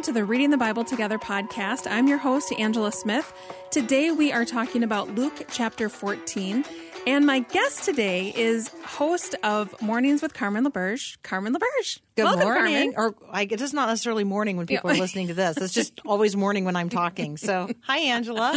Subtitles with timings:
[0.00, 1.86] welcome to the Reading the Bible Together podcast.
[1.86, 3.34] I'm your host, Angela Smith.
[3.70, 6.64] Today we are talking about Luke chapter 14.
[7.06, 12.00] And my guest today is host of Mornings with Carmen LaBerge, Carmen LaBerge.
[12.16, 12.94] Good Welcome, morning.
[12.94, 13.14] Carmen.
[13.20, 15.58] Or I, it is not necessarily morning when people are listening to this.
[15.58, 17.36] It's just always morning when I'm talking.
[17.36, 18.52] So, hi, Angela.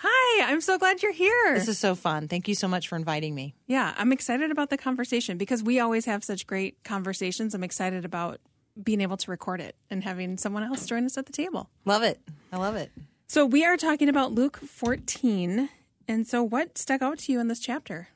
[0.00, 1.54] Hi, I'm so glad you're here.
[1.54, 2.28] This is so fun.
[2.28, 3.56] Thank you so much for inviting me.
[3.66, 7.52] yeah, I'm excited about the conversation because we always have such great conversations.
[7.52, 8.38] I'm excited about
[8.82, 11.68] being able to record it and having someone else join us at the table.
[11.84, 12.20] Love it.
[12.52, 12.90] I love it.
[13.26, 15.68] So we are talking about Luke 14.
[16.06, 18.08] And so what stuck out to you in this chapter?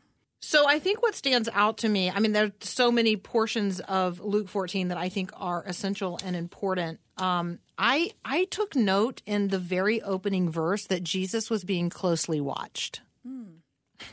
[0.44, 3.78] So, I think what stands out to me, I mean, there are so many portions
[3.78, 6.98] of Luke 14 that I think are essential and important.
[7.16, 12.40] Um, I I took note in the very opening verse that Jesus was being closely
[12.40, 13.02] watched.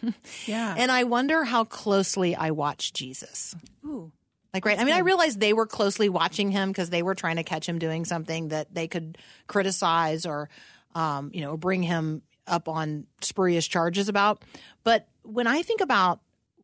[0.45, 0.75] Yeah.
[0.77, 3.55] And I wonder how closely I watch Jesus.
[3.83, 4.11] Ooh.
[4.53, 4.79] Like, right.
[4.79, 7.69] I mean, I realized they were closely watching him because they were trying to catch
[7.69, 10.49] him doing something that they could criticize or,
[10.95, 14.43] um, you know, bring him up on spurious charges about.
[14.83, 16.19] But when I think about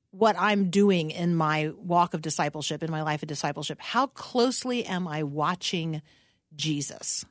[0.09, 4.85] what I'm doing in my walk of discipleship, in my life of discipleship, how closely
[4.85, 6.01] am I watching
[6.55, 7.25] Jesus?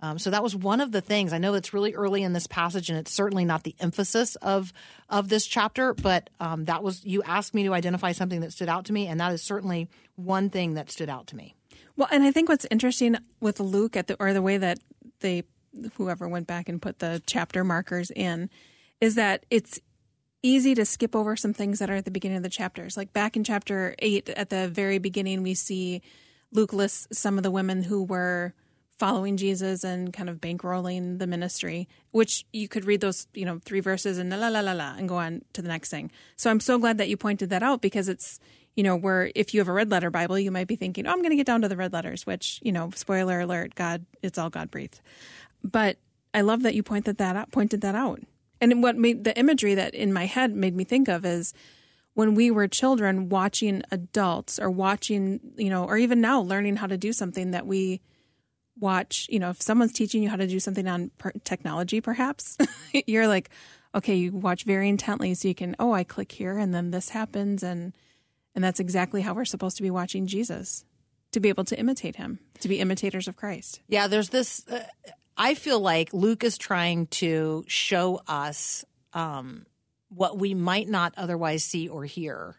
[0.00, 1.32] Um, so that was one of the things.
[1.32, 4.72] I know it's really early in this passage, and it's certainly not the emphasis of
[5.08, 5.94] of this chapter.
[5.94, 9.06] But um, that was you asked me to identify something that stood out to me,
[9.06, 11.54] and that is certainly one thing that stood out to me.
[11.96, 14.78] Well, and I think what's interesting with Luke at the or the way that
[15.20, 15.44] they
[15.94, 18.50] whoever went back and put the chapter markers in
[19.00, 19.80] is that it's
[20.42, 22.96] easy to skip over some things that are at the beginning of the chapters.
[22.96, 26.02] Like back in chapter 8 at the very beginning we see
[26.52, 28.54] Luke lists some of the women who were
[28.98, 33.60] following Jesus and kind of bankrolling the ministry, which you could read those, you know,
[33.64, 36.10] three verses and la la la la la and go on to the next thing.
[36.36, 38.40] So I'm so glad that you pointed that out because it's,
[38.74, 41.12] you know, where if you have a red letter Bible, you might be thinking, oh,
[41.12, 44.04] I'm going to get down to the red letters, which, you know, spoiler alert, God,
[44.22, 45.00] it's all God breathed.
[45.62, 45.98] But
[46.32, 48.20] I love that you pointed that out, pointed that out.
[48.60, 51.52] And what made the imagery that in my head made me think of is
[52.14, 56.86] when we were children watching adults or watching, you know, or even now learning how
[56.86, 58.00] to do something that we
[58.78, 62.58] watch, you know, if someone's teaching you how to do something on per- technology, perhaps
[63.06, 63.50] you're like,
[63.94, 67.10] okay, you watch very intently so you can, oh, I click here and then this
[67.10, 67.62] happens.
[67.62, 67.94] And,
[68.54, 70.84] and that's exactly how we're supposed to be watching Jesus
[71.32, 73.80] to be able to imitate him, to be imitators of Christ.
[73.88, 74.66] Yeah, there's this.
[74.66, 74.82] Uh,
[75.36, 79.66] I feel like Luke is trying to show us um,
[80.08, 82.56] what we might not otherwise see or hear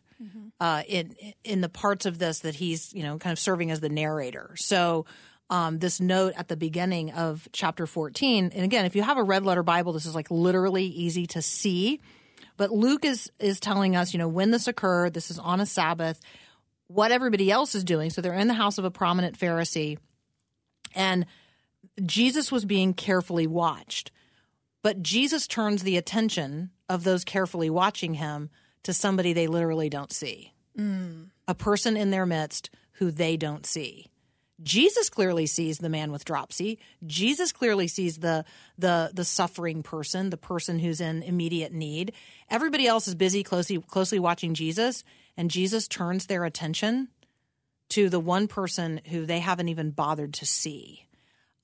[0.60, 3.80] uh, in in the parts of this that he's you know kind of serving as
[3.80, 4.52] the narrator.
[4.56, 5.06] So.
[5.50, 9.24] Um, this note at the beginning of chapter 14 and again if you have a
[9.24, 12.02] red letter bible this is like literally easy to see
[12.58, 15.66] but luke is is telling us you know when this occurred this is on a
[15.66, 16.20] sabbath
[16.88, 19.98] what everybody else is doing so they're in the house of a prominent pharisee
[20.94, 21.26] and
[22.04, 24.12] Jesus was being carefully watched.
[24.84, 28.50] But Jesus turns the attention of those carefully watching him
[28.84, 30.54] to somebody they literally don't see.
[31.48, 34.08] A person in their midst who they don't see.
[34.62, 36.80] Jesus clearly sees the man with dropsy.
[37.06, 38.44] Jesus clearly sees the
[38.78, 42.14] the the suffering person, the person who's in immediate need.
[42.50, 45.04] Everybody else is busy closely closely watching Jesus,
[45.36, 47.10] and Jesus turns their attention
[47.90, 51.04] to the one person who they haven't even bothered to see.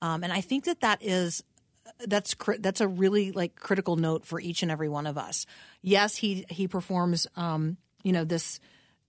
[0.00, 1.42] Um, and I think that that is
[2.06, 5.46] that's that's a really like critical note for each and every one of us.
[5.82, 8.60] Yes, he he performs um, you know this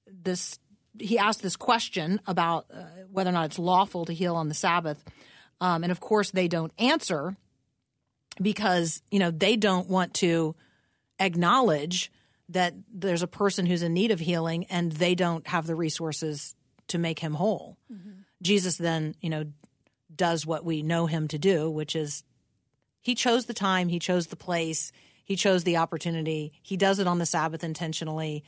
[0.07, 0.59] this
[1.00, 4.56] he asked this question about uh, whether or not it's lawful to heal on the
[4.56, 5.03] Sabbath,
[5.61, 7.35] um, and of course they don't answer
[8.41, 10.56] because you know they don't want to
[11.19, 12.11] acknowledge
[12.50, 16.56] that there's a person who's in need of healing and they don't have the resources
[16.88, 17.77] to make him whole.
[18.41, 19.45] Jesus then, you know,
[20.16, 22.23] does what we know him to do, which is
[23.01, 24.91] he chose the time, he chose the place,
[25.23, 26.53] he chose the opportunity.
[26.62, 28.44] He does it on the Sabbath intentionally,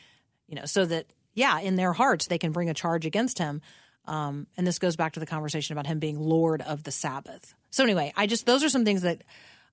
[0.47, 3.61] you know, so that yeah, in their hearts they can bring a charge against him.
[4.05, 7.53] Um, and this goes back to the conversation about him being Lord of the Sabbath.
[7.69, 9.21] So anyway, I just those are some things that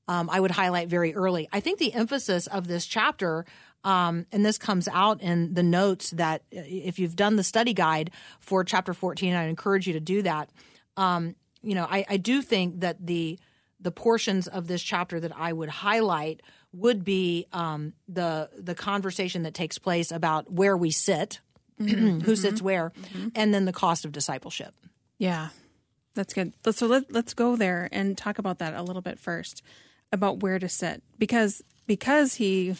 [0.06, 1.48] um, I would highlight very early.
[1.52, 3.46] I think the emphasis of this chapter,
[3.82, 7.72] um, and this comes out in the notes that uh, if you've done the study
[7.72, 8.10] guide
[8.40, 10.50] for chapter 14, I encourage you to do that.
[10.98, 13.38] Um, you know, I, I do think that the
[13.80, 16.42] the portions of this chapter that I would highlight
[16.74, 21.38] would be um, the the conversation that takes place about where we sit,
[21.80, 23.28] Mm-hmm, who sits mm-hmm, where, mm-hmm.
[23.34, 24.74] and then the cost of discipleship.
[25.18, 25.48] Yeah,
[26.14, 26.52] that's good.
[26.70, 29.62] So let, let's go there and talk about that a little bit first
[30.12, 32.76] about where to sit because because he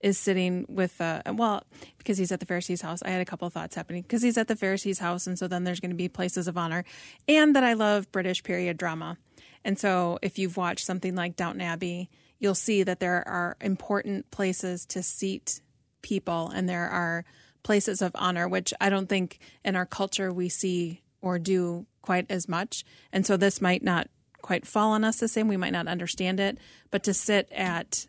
[0.00, 1.62] is sitting with uh well
[1.98, 3.02] because he's at the Pharisee's house.
[3.02, 5.46] I had a couple of thoughts happening because he's at the Pharisee's house, and so
[5.46, 6.84] then there's going to be places of honor,
[7.28, 9.18] and that I love British period drama,
[9.64, 12.08] and so if you've watched something like Downton Abbey,
[12.38, 15.60] you'll see that there are important places to seat
[16.00, 17.24] people, and there are
[17.62, 22.26] places of honor, which I don't think in our culture we see or do quite
[22.30, 24.08] as much, and so this might not
[24.40, 25.48] quite fall on us the same.
[25.48, 26.58] We might not understand it,
[26.90, 28.06] but to sit at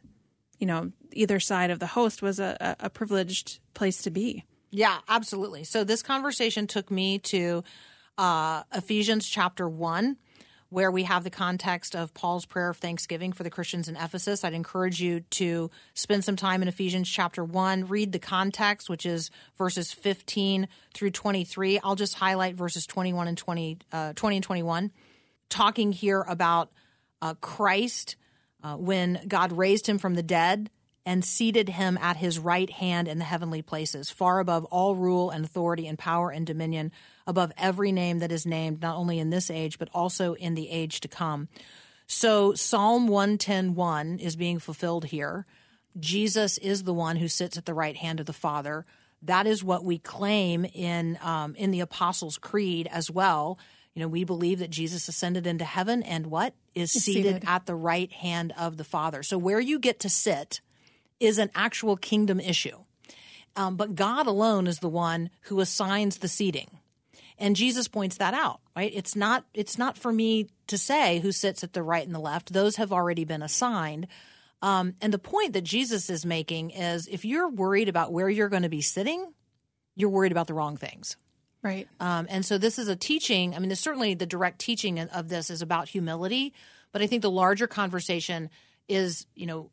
[0.60, 4.46] you know either side of the host was a, a privileged place to be.
[4.72, 5.66] Yeah, absolutely.
[5.66, 7.64] So this conversation took me to
[8.18, 10.18] uh, Ephesians chapter one,
[10.72, 14.46] where we have the context of Paul's prayer of thanksgiving for the Christians in Ephesus.
[14.46, 19.06] I'd encourage you to spend some time in Ephesians chapter one, read the context, which
[19.06, 21.80] is verses 15 through 23.
[21.84, 24.92] I'll just highlight verses 21 and 20, uh, 20 and 21,
[25.50, 26.72] talking here about
[27.22, 28.16] uh, Christ
[28.64, 30.70] uh, when God raised him from the dead
[31.06, 35.32] and seated him at his right hand in the heavenly places, far above all rule
[35.32, 36.92] and authority and power and dominion,
[37.26, 40.70] above every name that is named, not only in this age, but also in the
[40.70, 41.48] age to come.
[42.06, 45.46] So Psalm 110.1 is being fulfilled here.
[46.00, 48.86] Jesus is the one who sits at the right hand of the Father.
[49.24, 53.60] That is what we claim in um, in the Apostles' Creed as well.
[53.94, 57.44] You know, we believe that Jesus ascended into heaven and what is seated, seated.
[57.46, 59.22] at the right hand of the Father.
[59.22, 60.62] So where you get to sit
[61.22, 62.78] is an actual kingdom issue.
[63.56, 66.80] Um, but God alone is the one who assigns the seating.
[67.38, 68.92] And Jesus points that out, right?
[68.94, 72.20] It's not it's not for me to say who sits at the right and the
[72.20, 72.54] left.
[72.54, 74.08] Those have already been assigned.
[74.62, 78.50] Um, and the point that Jesus is making is if you're worried about where you're
[78.50, 79.34] going to be sitting,
[79.96, 81.18] you're worried about the wrong things.
[81.64, 81.88] Right.
[82.00, 83.56] Um, and so this is a teaching.
[83.56, 86.54] I mean, certainly the direct teaching of this is about humility,
[86.92, 88.50] but I think the larger conversation
[88.88, 89.72] is, you know,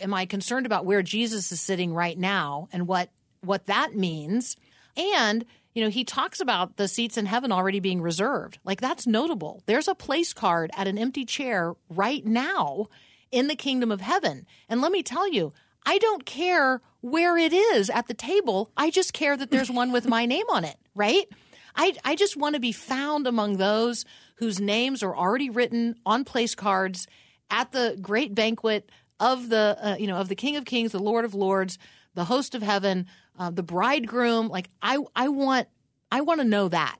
[0.00, 3.10] am I concerned about where Jesus is sitting right now and what
[3.42, 4.56] what that means?
[4.96, 5.44] And
[5.74, 8.58] you know, he talks about the seats in heaven already being reserved.
[8.64, 9.62] Like that's notable.
[9.66, 12.88] There's a place card at an empty chair right now
[13.30, 14.46] in the kingdom of heaven.
[14.68, 15.52] And let me tell you,
[15.86, 18.70] I don't care where it is at the table.
[18.76, 21.26] I just care that there's one with my name on it, right?
[21.74, 24.04] I, I just want to be found among those
[24.36, 27.06] whose names are already written on place cards
[27.50, 30.98] at the great banquet of the uh, you know of the King of Kings, the
[30.98, 31.78] Lord of Lords,
[32.14, 33.06] the host of heaven,
[33.38, 34.48] uh, the bridegroom.
[34.48, 35.68] Like I I want
[36.10, 36.98] I want to know that,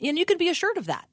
[0.00, 1.08] and you can be assured of that.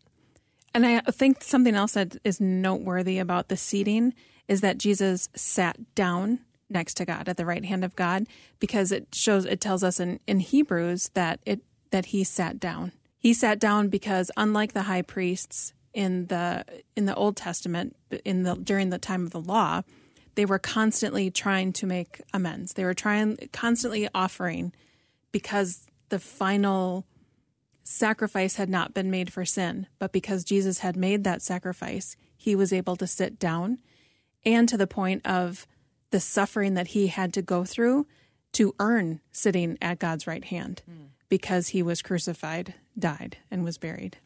[0.74, 4.14] And I think something else that is noteworthy about the seating
[4.48, 6.40] is that Jesus sat down
[6.70, 8.26] next to God at the right hand of God
[8.60, 11.62] because it shows it tells us in, in Hebrews that it
[11.92, 12.92] that he sat down.
[13.20, 16.66] He sat down because unlike the high priests in the
[16.96, 17.96] in the Old Testament
[18.26, 19.84] in the during the time of the law,
[20.36, 22.74] they were constantly trying to make amends.
[22.74, 24.74] They were trying constantly offering
[25.32, 27.06] because the final
[27.84, 32.56] sacrifice had not been made for sin, but because Jesus had made that sacrifice, he
[32.56, 33.80] was able to sit down
[34.46, 35.68] and to the point of
[36.12, 38.08] the suffering that he had to go through
[38.54, 41.08] to earn sitting at God's right hand mm.
[41.30, 44.18] because he was crucified, died, and was buried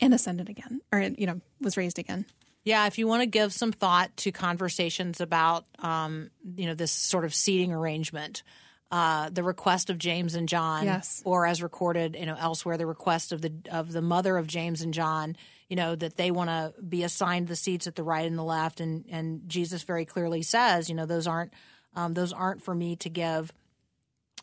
[0.00, 2.26] and ascended again, or, you know, was raised again.
[2.66, 6.90] Yeah, if you want to give some thought to conversations about, um, you know, this
[6.90, 8.42] sort of seating arrangement,
[8.90, 11.22] uh, the request of James and John, yes.
[11.24, 14.82] or as recorded, you know, elsewhere, the request of the of the mother of James
[14.82, 15.36] and John,
[15.68, 18.42] you know, that they want to be assigned the seats at the right and the
[18.42, 21.52] left, and and Jesus very clearly says, you know, those aren't
[21.94, 23.52] um, those aren't for me to give.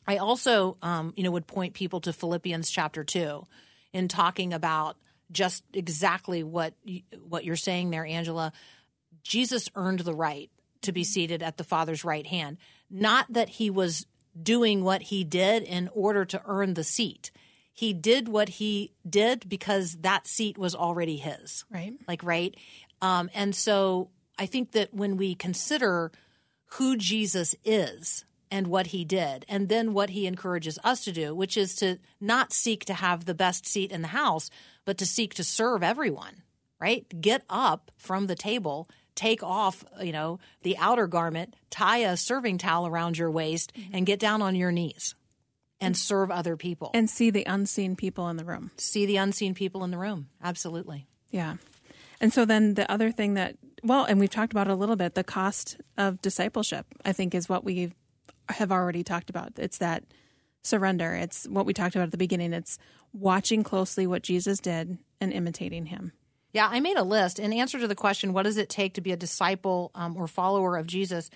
[0.08, 3.48] I also, um, you know, would point people to Philippians chapter two
[3.92, 4.96] in talking about
[5.34, 6.74] just exactly what
[7.28, 8.54] what you're saying there, Angela.
[9.24, 10.50] Jesus earned the right
[10.82, 12.58] to be seated at the Father's right hand.
[12.90, 14.06] Not that he was
[14.42, 17.32] doing what he did in order to earn the seat.
[17.74, 21.66] He did what he did because that seat was already his.
[21.72, 21.94] Right.
[22.08, 22.56] Like, right.
[23.02, 26.12] Um, and so I think that when we consider
[26.74, 31.34] who Jesus is and what he did, and then what he encourages us to do,
[31.34, 34.50] which is to not seek to have the best seat in the house,
[34.86, 36.44] but to seek to serve everyone,
[36.80, 37.06] right?
[37.22, 42.58] Get up from the table take off, you know, the outer garment, tie a serving
[42.58, 43.96] towel around your waist, mm-hmm.
[43.96, 45.16] and get down on your knees
[45.80, 46.92] and serve other people.
[46.94, 48.72] And see the unseen people in the room.
[48.78, 50.30] See the unseen people in the room.
[50.42, 51.08] Absolutely.
[51.30, 51.56] Yeah.
[52.22, 55.14] And so then the other thing that, well, and we've talked about a little bit,
[55.14, 57.92] the cost of discipleship, I think, is what we
[58.50, 59.54] have already talked about.
[59.58, 60.04] It's that
[60.64, 61.14] surrender.
[61.14, 62.54] It's what we talked about at the beginning.
[62.54, 62.78] It's
[63.14, 66.14] watching closely what Jesus did and imitating him.
[66.54, 69.02] Yeah, I made a list in answer to the question, what does it take to
[69.02, 71.30] be a disciple um, or follower of Jesus?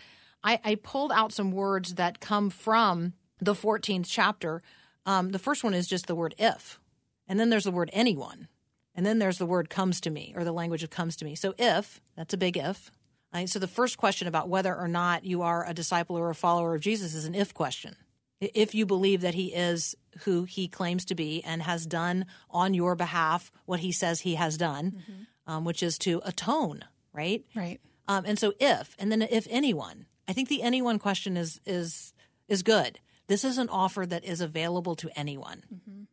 [0.43, 4.61] I, I pulled out some words that come from the 14th chapter.
[5.05, 6.79] Um, the first one is just the word if,
[7.27, 8.47] and then there's the word anyone,
[8.93, 11.33] and then there's the word comes to me or the language of comes to me.
[11.33, 12.91] So if, that's a big if.
[13.33, 13.49] Right?
[13.49, 16.75] So the first question about whether or not you are a disciple or a follower
[16.75, 17.95] of Jesus is an if question.
[18.39, 22.73] If you believe that he is who he claims to be and has done on
[22.73, 25.51] your behalf what he says he has done, mm-hmm.
[25.51, 27.43] um, which is to atone, right?
[27.55, 27.79] Right.
[28.07, 32.13] Um, and so if, and then if anyone, I think the anyone question is is
[32.47, 32.99] is good.
[33.27, 35.63] This is an offer that is available to anyone.
[35.73, 36.03] Mm-hmm.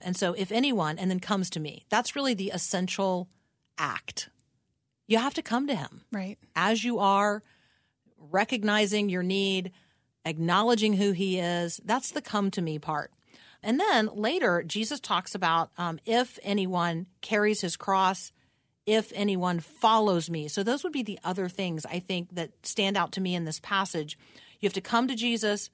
[0.00, 3.28] And so if anyone, and then comes to me, that's really the essential
[3.78, 4.28] act.
[5.06, 6.02] You have to come to him.
[6.12, 6.38] Right.
[6.54, 7.42] As you are,
[8.18, 9.72] recognizing your need,
[10.24, 11.80] acknowledging who he is.
[11.84, 13.10] That's the come to me part.
[13.62, 18.30] And then later, Jesus talks about um, if anyone carries his cross,
[18.86, 20.48] if anyone follows me.
[20.48, 23.44] So those would be the other things I think that stand out to me in
[23.44, 24.18] this passage.
[24.60, 25.70] You have to come to Jesus,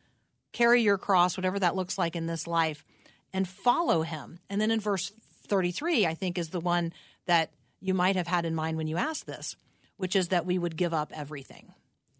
[0.53, 2.85] carry your cross, whatever that looks like in this life,
[3.33, 4.39] and follow him.
[4.49, 5.13] And then in verse
[5.49, 6.93] 33, I think is the one
[7.27, 9.57] that you might have had in mind when you asked this,
[9.97, 11.73] which is that we would give up everything.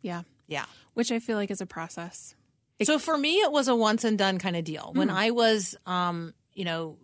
[0.03, 0.23] Yeah.
[0.51, 0.67] Yeah.
[0.93, 2.35] Which I feel like is a process.
[2.79, 4.91] It, so for me, it was a once and done kind of deal.
[4.95, 5.15] When mm.
[5.15, 6.99] I was, um, you know,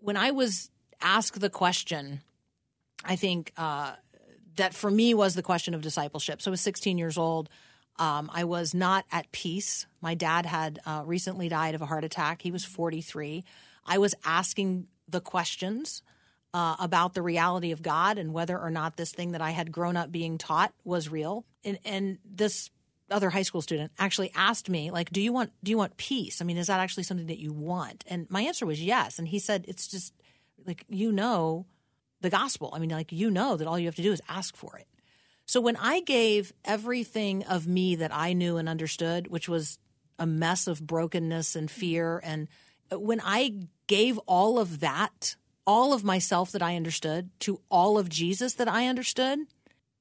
[0.00, 0.70] when I was
[1.00, 2.20] asked the question,
[3.04, 3.94] I think uh,
[4.56, 6.42] that for me was the question of discipleship.
[6.42, 7.48] So I was 16 years old.
[7.98, 9.86] Um, I was not at peace.
[10.00, 12.42] My dad had uh, recently died of a heart attack.
[12.42, 13.44] He was 43.
[13.86, 16.02] I was asking the questions
[16.54, 19.72] uh, about the reality of God and whether or not this thing that I had
[19.72, 21.44] grown up being taught was real.
[21.64, 22.70] And, and this
[23.10, 26.40] other high school student actually asked me, like, "Do you want do you want peace?
[26.40, 29.18] I mean, is that actually something that you want?" And my answer was yes.
[29.18, 30.14] And he said, "It's just
[30.64, 31.66] like you know
[32.20, 32.70] the gospel.
[32.72, 34.86] I mean, like you know that all you have to do is ask for it."
[35.46, 39.78] So when I gave everything of me that I knew and understood, which was
[40.18, 42.48] a mess of brokenness and fear, and
[42.90, 48.08] when I gave all of that all of myself that I understood to all of
[48.08, 49.40] Jesus that I understood,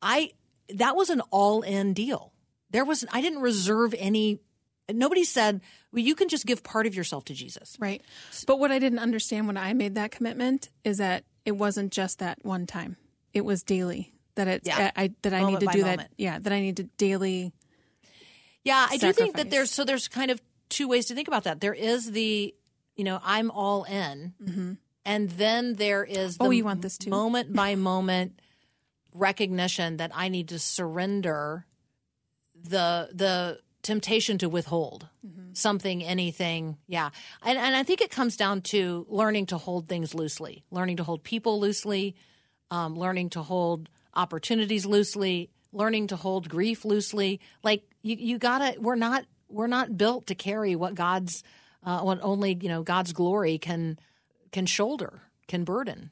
[0.02, 0.32] I
[0.70, 2.34] that was an all-in deal.
[2.70, 4.40] There was I didn't reserve any
[4.92, 8.02] nobody said, "Well, you can just give part of yourself to Jesus." Right.
[8.48, 12.20] But what I didn't understand when I made that commitment is that it wasn't just
[12.20, 12.98] that one time.
[13.34, 14.14] It was daily.
[14.36, 14.92] That it yeah.
[14.96, 16.00] I, I that I moment need to do moment.
[16.00, 16.10] that.
[16.18, 17.54] Yeah, that I need to daily
[18.64, 19.16] Yeah, I sacrifice.
[19.16, 21.62] do think that there's so there's kind of two ways to think about that.
[21.62, 22.54] There is the
[22.96, 24.34] you know, I'm all in.
[24.44, 24.74] Mm-hmm.
[25.06, 27.10] And then there is the oh, you want this too?
[27.10, 28.40] moment by moment
[29.14, 31.66] recognition that I need to surrender
[32.56, 35.54] the the temptation to withhold mm-hmm.
[35.54, 36.78] something, anything.
[36.88, 37.10] Yeah.
[37.44, 41.04] And, and I think it comes down to learning to hold things loosely, learning to
[41.04, 42.16] hold people loosely,
[42.72, 47.42] um, learning to hold opportunities loosely, learning to hold grief loosely.
[47.62, 51.44] Like you, you gotta, we're not, we're not built to carry what God's,
[51.86, 54.00] uh, what only, you know, God's glory can,
[54.54, 56.12] can shoulder, can burden.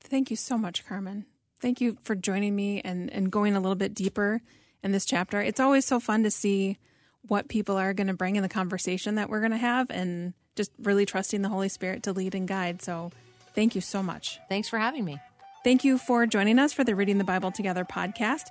[0.00, 1.26] Thank you so much, Carmen.
[1.60, 4.40] Thank you for joining me and, and going a little bit deeper
[4.84, 5.40] in this chapter.
[5.40, 6.78] It's always so fun to see
[7.26, 10.34] what people are going to bring in the conversation that we're going to have and
[10.54, 12.80] just really trusting the Holy Spirit to lead and guide.
[12.80, 13.10] So
[13.54, 14.38] thank you so much.
[14.48, 15.18] Thanks for having me.
[15.64, 18.44] Thank you for joining us for the Reading the Bible Together podcast.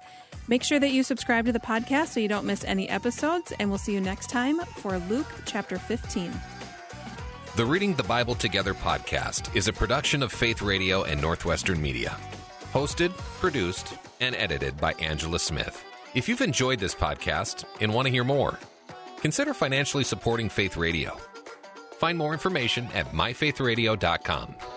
[0.48, 3.70] Make sure that you subscribe to the podcast so you don't miss any episodes, and
[3.70, 6.32] we'll see you next time for Luke chapter 15.
[7.58, 12.16] The Reading the Bible Together podcast is a production of Faith Radio and Northwestern Media.
[12.72, 15.84] Hosted, produced, and edited by Angela Smith.
[16.14, 18.60] If you've enjoyed this podcast and want to hear more,
[19.22, 21.18] consider financially supporting Faith Radio.
[21.94, 24.77] Find more information at myfaithradio.com.